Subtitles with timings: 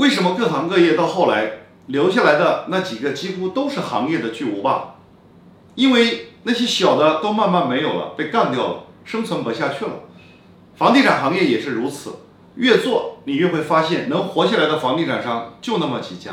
[0.00, 4.94] 为什么各行各业到后来留下来的那几个几乎都是行业的巨无霸？
[5.74, 9.90] 因为那些小的都慢慢没有了被干掉了生存不下去了。
[10.74, 12.20] 房地产行业也是如此
[12.54, 16.30] 越做你越会发现能活下来的房地产商就那么几家。